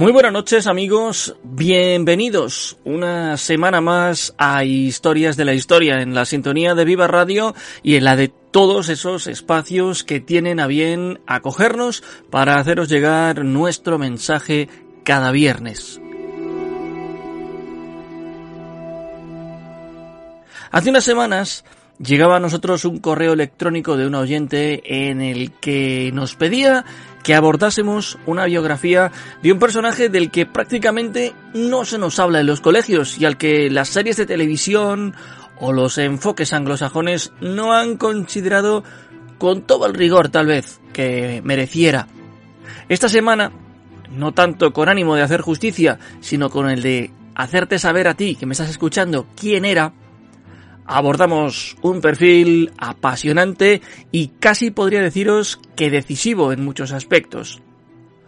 [0.00, 6.24] Muy buenas noches amigos, bienvenidos una semana más a Historias de la Historia en la
[6.24, 11.20] sintonía de Viva Radio y en la de todos esos espacios que tienen a bien
[11.26, 14.70] acogernos para haceros llegar nuestro mensaje
[15.04, 16.00] cada viernes.
[20.70, 21.62] Hace unas semanas
[22.02, 26.84] llegaba a nosotros un correo electrónico de un oyente en el que nos pedía
[27.22, 32.46] que abordásemos una biografía de un personaje del que prácticamente no se nos habla en
[32.46, 35.14] los colegios y al que las series de televisión
[35.58, 38.82] o los enfoques anglosajones no han considerado
[39.38, 42.08] con todo el rigor tal vez que mereciera.
[42.88, 43.52] Esta semana,
[44.10, 48.36] no tanto con ánimo de hacer justicia, sino con el de hacerte saber a ti
[48.36, 49.92] que me estás escuchando quién era,
[50.90, 57.62] abordamos un perfil apasionante y casi podría deciros que decisivo en muchos aspectos.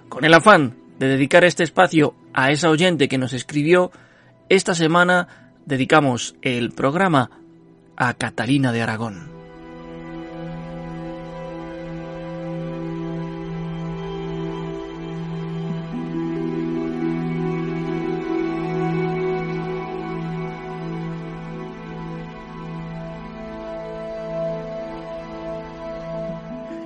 [0.09, 3.91] Con el afán de dedicar este espacio a esa oyente que nos escribió,
[4.49, 7.31] esta semana dedicamos el programa
[7.97, 9.42] a Catalina de Aragón.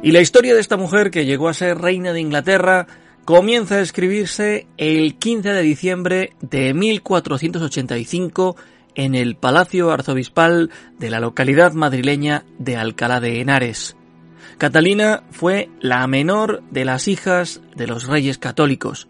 [0.07, 2.87] Y la historia de esta mujer que llegó a ser reina de Inglaterra
[3.25, 8.55] comienza a escribirse el 15 de diciembre de 1485
[8.95, 13.97] en el Palacio Arzobispal de la localidad madrileña de Alcalá de Henares.
[14.59, 19.09] Catalina fue la menor de las hijas de los reyes católicos.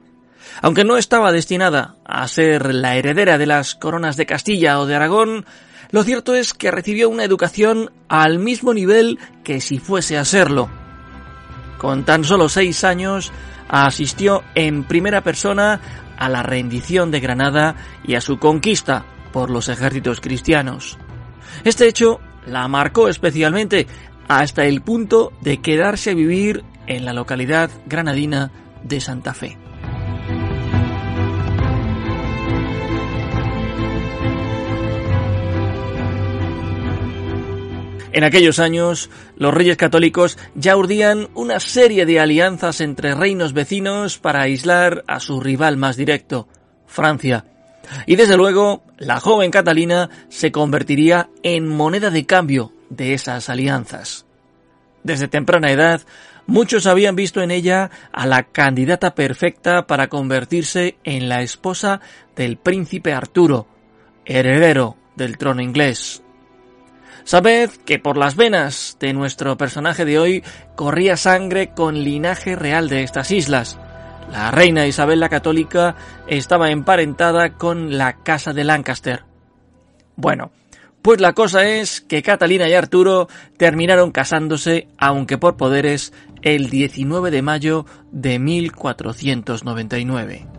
[0.62, 4.94] Aunque no estaba destinada a ser la heredera de las coronas de Castilla o de
[4.94, 5.44] Aragón,
[5.90, 10.70] lo cierto es que recibió una educación al mismo nivel que si fuese a serlo.
[11.78, 13.32] Con tan solo seis años
[13.68, 15.80] asistió en primera persona
[16.16, 20.98] a la rendición de Granada y a su conquista por los ejércitos cristianos.
[21.64, 23.86] Este hecho la marcó especialmente
[24.28, 28.50] hasta el punto de quedarse a vivir en la localidad granadina
[28.82, 29.65] de Santa Fe.
[38.16, 44.16] En aquellos años, los reyes católicos ya urdían una serie de alianzas entre reinos vecinos
[44.16, 46.48] para aislar a su rival más directo,
[46.86, 47.44] Francia.
[48.06, 54.24] Y desde luego, la joven Catalina se convertiría en moneda de cambio de esas alianzas.
[55.02, 56.00] Desde temprana edad,
[56.46, 62.00] muchos habían visto en ella a la candidata perfecta para convertirse en la esposa
[62.34, 63.66] del príncipe Arturo,
[64.24, 66.22] heredero del trono inglés.
[67.26, 70.44] Sabed que por las venas de nuestro personaje de hoy
[70.76, 73.80] corría sangre con linaje real de estas islas.
[74.30, 75.96] La reina Isabel la Católica
[76.28, 79.24] estaba emparentada con la casa de Lancaster.
[80.14, 80.52] Bueno,
[81.02, 83.26] pues la cosa es que Catalina y Arturo
[83.56, 86.12] terminaron casándose, aunque por poderes,
[86.42, 90.55] el 19 de mayo de 1499.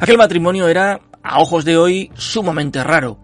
[0.00, 3.18] Aquel matrimonio era, a ojos de hoy, sumamente raro.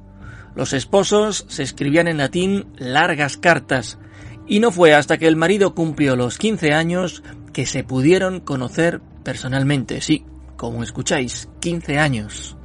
[0.56, 3.99] Los esposos se escribían en latín largas cartas,
[4.47, 7.23] y no fue hasta que el marido cumplió los 15 años
[7.53, 10.25] que se pudieron conocer personalmente, sí,
[10.56, 12.56] como escucháis, 15 años.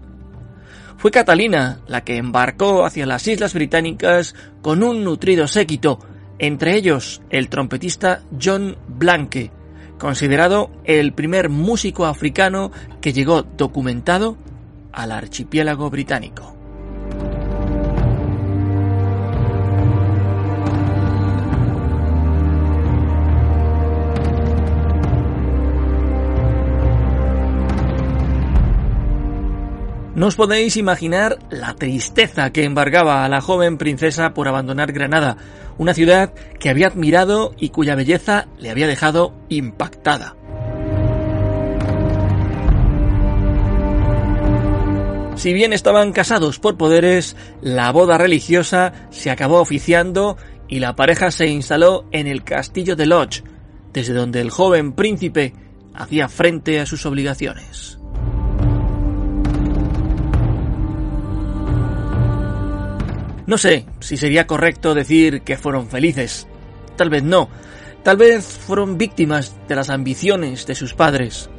[0.98, 6.00] Fue Catalina la que embarcó hacia las Islas Británicas con un nutrido séquito,
[6.40, 9.52] entre ellos el trompetista John Blanque,
[10.00, 14.38] considerado el primer músico africano que llegó documentado
[14.92, 16.59] al archipiélago británico.
[30.20, 35.38] No os podéis imaginar la tristeza que embargaba a la joven princesa por abandonar Granada,
[35.78, 40.36] una ciudad que había admirado y cuya belleza le había dejado impactada.
[45.36, 50.36] Si bien estaban casados por poderes, la boda religiosa se acabó oficiando
[50.68, 53.46] y la pareja se instaló en el castillo de Lodge,
[53.94, 55.54] desde donde el joven príncipe
[55.96, 57.99] hacía frente a sus obligaciones.
[63.50, 66.48] No sé si sería correcto decir que fueron felices.
[66.96, 67.50] Tal vez no.
[68.04, 71.50] Tal vez fueron víctimas de las ambiciones de sus padres.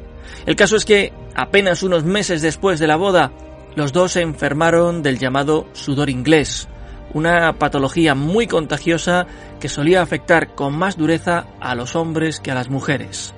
[0.45, 3.33] El caso es que, apenas unos meses después de la boda,
[3.75, 6.69] los dos se enfermaron del llamado sudor inglés,
[7.13, 9.27] una patología muy contagiosa
[9.59, 13.33] que solía afectar con más dureza a los hombres que a las mujeres.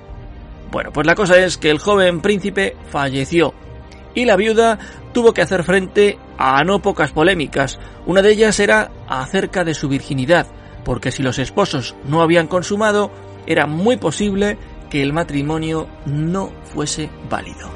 [0.70, 3.52] Bueno, pues la cosa es que el joven príncipe falleció
[4.14, 4.78] y la viuda
[5.12, 7.78] tuvo que hacer frente a no pocas polémicas.
[8.06, 10.46] Una de ellas era acerca de su virginidad,
[10.84, 13.10] porque si los esposos no habían consumado,
[13.46, 14.58] era muy posible
[14.90, 17.70] que el matrimonio no fuese válido.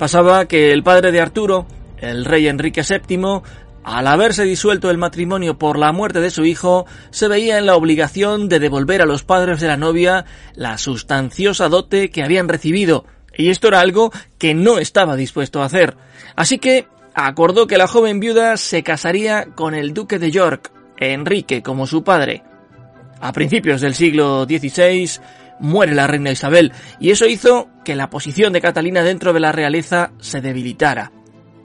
[0.00, 1.66] Pasaba que el padre de Arturo,
[1.98, 3.42] el rey Enrique VII,
[3.84, 7.76] al haberse disuelto el matrimonio por la muerte de su hijo, se veía en la
[7.76, 13.06] obligación de devolver a los padres de la novia la sustanciosa dote que habían recibido,
[13.34, 15.96] y esto era algo que no estaba dispuesto a hacer.
[16.36, 21.62] Así que acordó que la joven viuda se casaría con el duque de York, Enrique,
[21.62, 22.42] como su padre.
[23.20, 25.20] A principios del siglo XVI
[25.58, 29.52] muere la reina Isabel, y eso hizo que la posición de Catalina dentro de la
[29.52, 31.12] realeza se debilitara.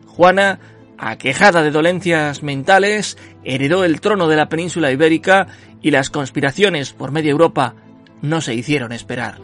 [0.07, 0.59] Juana
[0.97, 5.47] aquejada de dolencias mentales, heredó el trono de la península ibérica
[5.81, 7.75] y las conspiraciones por media Europa
[8.21, 9.39] no se hicieron esperar.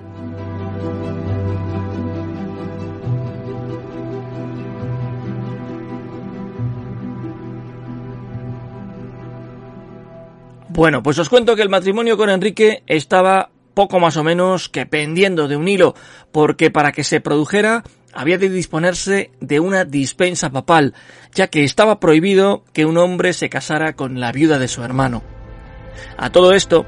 [10.73, 14.85] Bueno, pues os cuento que el matrimonio con Enrique estaba poco más o menos que
[14.85, 15.95] pendiendo de un hilo,
[16.31, 17.83] porque para que se produjera
[18.13, 20.93] había de disponerse de una dispensa papal,
[21.33, 25.23] ya que estaba prohibido que un hombre se casara con la viuda de su hermano.
[26.17, 26.85] A todo esto,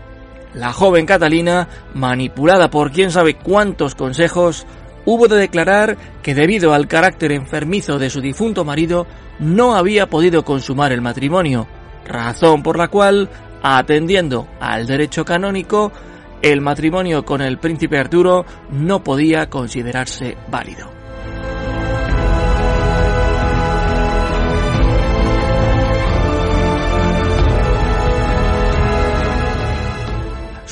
[0.54, 4.66] la joven Catalina, manipulada por quién sabe cuántos consejos,
[5.06, 9.08] hubo de declarar que debido al carácter enfermizo de su difunto marido,
[9.40, 11.68] no había podido consumar el matrimonio,
[12.06, 13.30] razón por la cual,
[13.62, 15.92] atendiendo al derecho canónico,
[16.42, 20.93] el matrimonio con el príncipe Arturo no podía considerarse válido.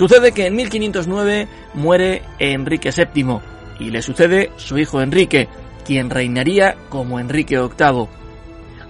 [0.01, 3.37] Sucede que en 1509 muere Enrique VII
[3.79, 5.47] y le sucede su hijo Enrique,
[5.85, 8.07] quien reinaría como Enrique VIII.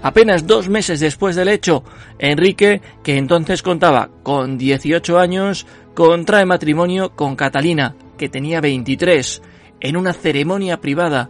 [0.03, 1.83] Apenas dos meses después del hecho,
[2.17, 9.41] Enrique, que entonces contaba con 18 años, contrae matrimonio con Catalina, que tenía 23,
[9.81, 11.29] en una ceremonia privada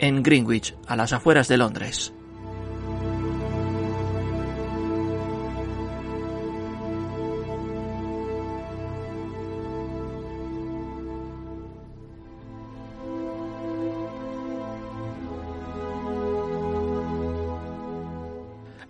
[0.00, 2.12] en Greenwich, a las afueras de Londres.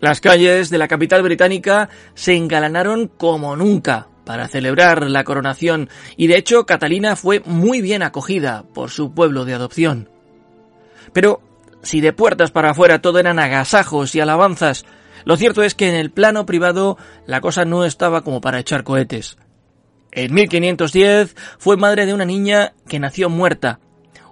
[0.00, 6.26] Las calles de la capital británica se engalanaron como nunca para celebrar la coronación y
[6.26, 10.08] de hecho Catalina fue muy bien acogida por su pueblo de adopción.
[11.12, 11.42] Pero
[11.82, 14.86] si de puertas para afuera todo eran agasajos y alabanzas,
[15.24, 18.84] lo cierto es que en el plano privado la cosa no estaba como para echar
[18.84, 19.36] cohetes.
[20.12, 23.80] En 1510 fue madre de una niña que nació muerta.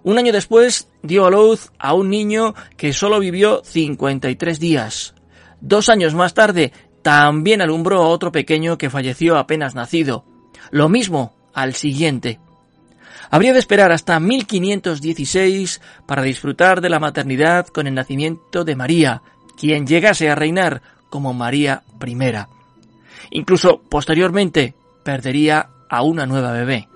[0.02, 5.14] Un año después dio a luz a un niño que solo vivió 53 días.
[5.60, 6.72] Dos años más tarde,
[7.02, 10.24] también alumbró a otro pequeño que falleció apenas nacido.
[10.70, 12.40] Lo mismo al siguiente.
[13.30, 19.22] Habría de esperar hasta 1516 para disfrutar de la maternidad con el nacimiento de María,
[19.58, 22.16] quien llegase a reinar como María I.
[23.30, 26.88] Incluso posteriormente perdería a una nueva bebé.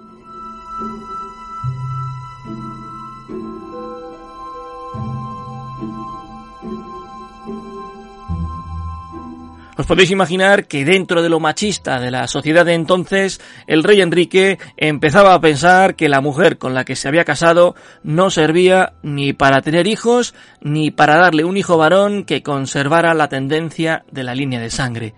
[9.74, 14.02] Os podéis imaginar que dentro de lo machista de la sociedad de entonces, el rey
[14.02, 18.92] Enrique empezaba a pensar que la mujer con la que se había casado no servía
[19.02, 24.24] ni para tener hijos, ni para darle un hijo varón que conservara la tendencia de
[24.24, 25.14] la línea de sangre.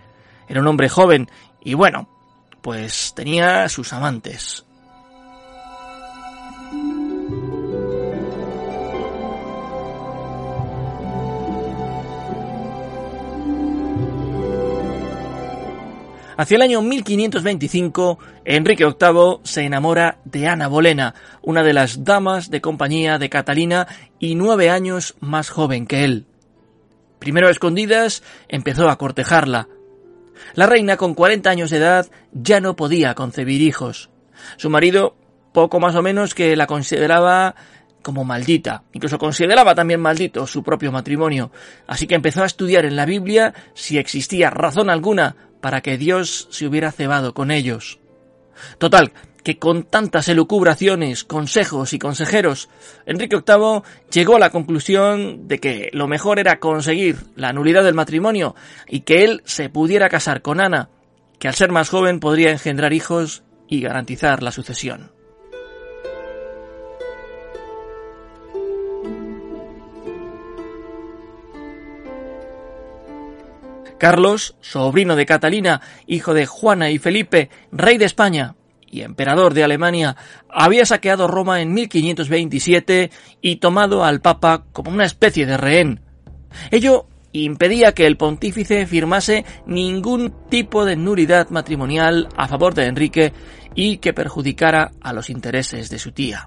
[0.49, 1.29] Era un hombre joven
[1.65, 2.09] y bueno,
[2.63, 4.65] pues tenía sus amantes.
[16.37, 22.51] Hacia el año 1525, Enrique VIII se enamora de Ana Bolena, una de las damas
[22.51, 23.87] de compañía de Catalina
[24.19, 26.27] y nueve años más joven que él.
[27.21, 29.69] Primero a escondidas, empezó a cortejarla.
[30.55, 34.11] La reina, con 40 años de edad, ya no podía concebir hijos.
[34.57, 35.15] Su marido,
[35.53, 37.55] poco más o menos que la consideraba
[38.03, 38.83] como maldita.
[38.93, 41.53] Incluso consideraba también maldito su propio matrimonio.
[41.87, 46.47] Así que empezó a estudiar en la Biblia si existía razón alguna para que Dios
[46.51, 47.99] se hubiera cebado con ellos.
[48.77, 52.69] Total, que con tantas elucubraciones, consejos y consejeros,
[53.07, 53.81] Enrique VIII
[54.13, 58.55] llegó a la conclusión de que lo mejor era conseguir la nulidad del matrimonio
[58.87, 60.91] y que él se pudiera casar con Ana,
[61.39, 65.14] que al ser más joven podría engendrar hijos y garantizar la sucesión.
[73.99, 79.65] Carlos, sobrino de Catalina, hijo de Juana y Felipe, rey de España y emperador de
[79.65, 80.17] Alemania,
[80.49, 83.11] había saqueado Roma en 1527
[83.41, 86.01] y tomado al Papa como una especie de rehén.
[86.71, 93.33] Ello impedía que el pontífice firmase ningún tipo de nulidad matrimonial a favor de Enrique
[93.75, 96.47] y que perjudicara a los intereses de su tía.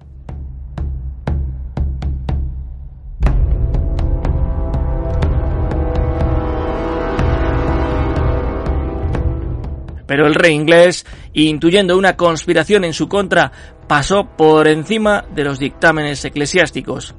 [10.08, 13.52] Pero el rey inglés, intuyendo una conspiración en su contra,
[13.88, 17.14] pasó por encima de los dictámenes eclesiásticos.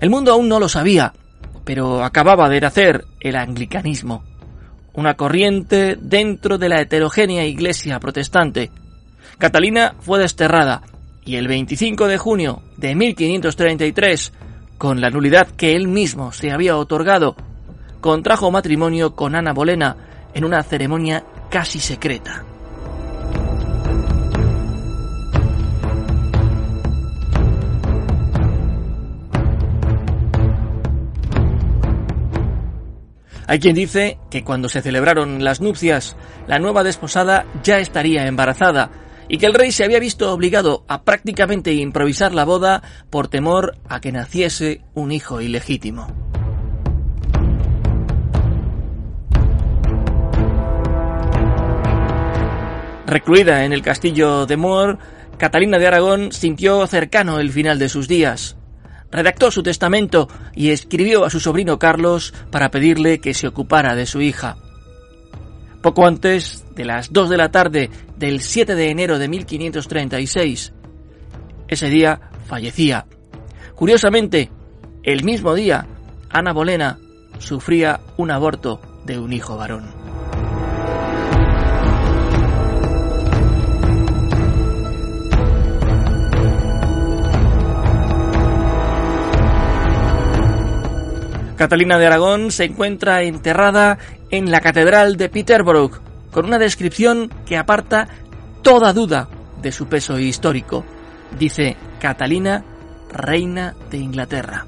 [0.00, 1.12] El mundo aún no lo sabía,
[1.64, 4.24] pero acababa de nacer el anglicanismo,
[4.94, 8.70] una corriente dentro de la heterogénea iglesia protestante.
[9.38, 10.82] Catalina fue desterrada
[11.24, 14.32] y el 25 de junio de 1533,
[14.78, 17.36] con la nulidad que él mismo se había otorgado,
[18.00, 19.96] contrajo matrimonio con Ana Bolena
[20.34, 22.44] en una ceremonia casi secreta.
[33.46, 36.16] Hay quien dice que cuando se celebraron las nupcias,
[36.46, 38.92] la nueva desposada ya estaría embarazada
[39.26, 43.76] y que el rey se había visto obligado a prácticamente improvisar la boda por temor
[43.88, 46.39] a que naciese un hijo ilegítimo.
[53.10, 54.96] Recluida en el castillo de Moor,
[55.36, 58.56] Catalina de Aragón sintió cercano el final de sus días.
[59.10, 64.06] Redactó su testamento y escribió a su sobrino Carlos para pedirle que se ocupara de
[64.06, 64.58] su hija.
[65.82, 70.72] Poco antes de las 2 de la tarde del 7 de enero de 1536,
[71.66, 73.06] ese día fallecía.
[73.74, 74.52] Curiosamente,
[75.02, 75.84] el mismo día,
[76.28, 77.00] Ana Bolena
[77.40, 79.99] sufría un aborto de un hijo varón.
[91.60, 93.98] Catalina de Aragón se encuentra enterrada
[94.30, 96.00] en la Catedral de Peterborough,
[96.30, 98.08] con una descripción que aparta
[98.62, 99.28] toda duda
[99.60, 100.86] de su peso histórico.
[101.38, 102.64] Dice Catalina,
[103.12, 104.66] reina de Inglaterra.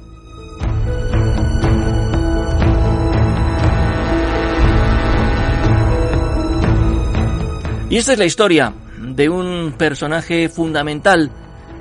[7.88, 11.30] Y esta es la historia de un personaje fundamental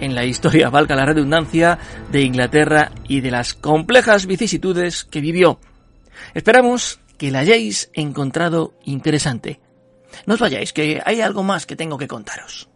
[0.01, 1.79] en la historia, valga la redundancia,
[2.12, 5.60] de Inglaterra y de las complejas vicisitudes que vivió.
[6.34, 9.62] Esperamos que la hayáis encontrado interesante.
[10.25, 12.67] No os vayáis, que hay algo más que tengo que contaros.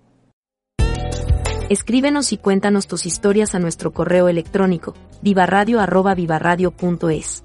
[1.67, 7.43] Escríbenos y cuéntanos tus historias a nuestro correo electrónico, vivaradio.vivaradio.es.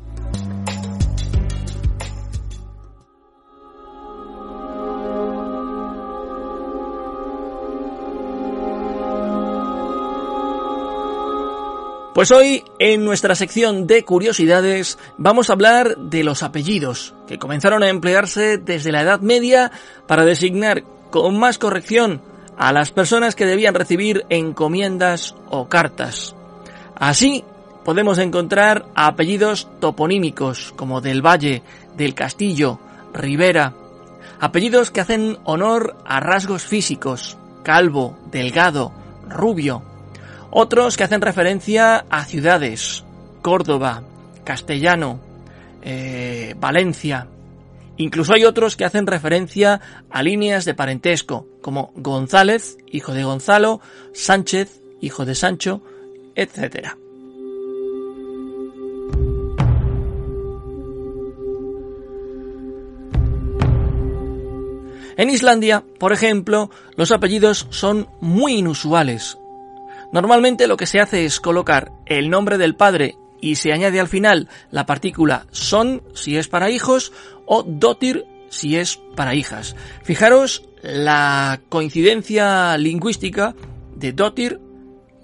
[12.20, 17.82] Pues hoy, en nuestra sección de curiosidades, vamos a hablar de los apellidos, que comenzaron
[17.82, 19.72] a emplearse desde la Edad Media
[20.06, 22.20] para designar con más corrección
[22.58, 26.36] a las personas que debían recibir encomiendas o cartas.
[26.94, 27.42] Así,
[27.86, 31.62] podemos encontrar apellidos toponímicos, como del Valle,
[31.96, 32.78] del Castillo,
[33.14, 33.72] Rivera.
[34.40, 38.92] Apellidos que hacen honor a rasgos físicos, calvo, delgado,
[39.26, 39.89] rubio.
[40.52, 43.04] Otros que hacen referencia a ciudades,
[43.40, 44.02] Córdoba,
[44.44, 45.20] Castellano,
[45.82, 47.28] eh, Valencia.
[47.96, 49.80] Incluso hay otros que hacen referencia
[50.10, 53.80] a líneas de parentesco, como González, hijo de Gonzalo,
[54.12, 55.82] Sánchez, hijo de Sancho,
[56.34, 56.94] etc.
[65.16, 69.36] En Islandia, por ejemplo, los apellidos son muy inusuales.
[70.12, 74.08] Normalmente lo que se hace es colocar el nombre del padre y se añade al
[74.08, 77.12] final la partícula son si es para hijos
[77.46, 79.76] o dotir si es para hijas.
[80.02, 83.54] Fijaros la coincidencia lingüística
[83.94, 84.60] de dotir,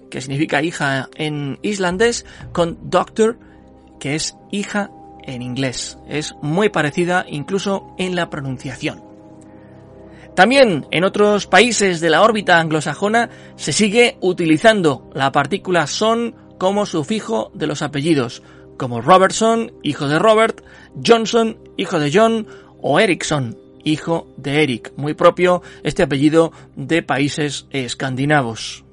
[0.09, 3.37] que significa hija en islandés, con doctor,
[3.99, 4.89] que es hija
[5.23, 5.97] en inglés.
[6.07, 9.06] Es muy parecida incluso en la pronunciación.
[10.37, 16.85] También en otros países de la órbita anglosajona se sigue utilizando la partícula son como
[16.85, 18.43] sufijo de los apellidos,
[18.77, 20.61] como Robertson, hijo de Robert,
[21.03, 22.45] Johnson, hijo de John,
[22.83, 28.85] o Ericsson, hijo de Eric, muy propio este apellido de países escandinavos.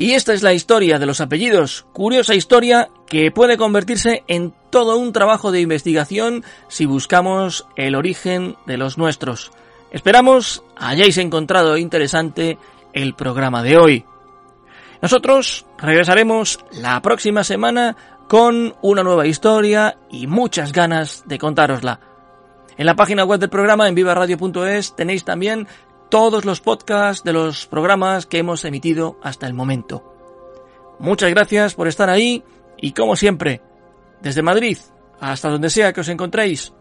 [0.00, 4.96] Y esta es la historia de los apellidos, curiosa historia que puede convertirse en todo
[4.96, 9.50] un trabajo de investigación si buscamos el origen de los nuestros.
[9.90, 12.56] Esperamos hayáis encontrado interesante
[12.94, 14.04] el programa de hoy.
[15.02, 17.94] Nosotros regresaremos la próxima semana
[18.26, 22.00] con una nueva historia y muchas ganas de contárosla.
[22.78, 25.68] En la página web del programa en vivaradio.es tenéis también
[26.10, 30.04] todos los podcasts de los programas que hemos emitido hasta el momento.
[30.98, 32.44] Muchas gracias por estar ahí
[32.76, 33.62] y como siempre,
[34.20, 34.76] desde Madrid
[35.20, 36.72] hasta donde sea que os encontréis,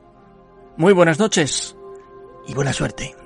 [0.77, 1.75] muy buenas noches
[2.47, 3.18] y buena suerte.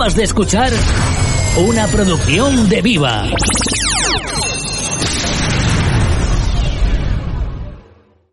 [0.00, 0.72] De escuchar
[1.58, 3.28] una producción de Viva.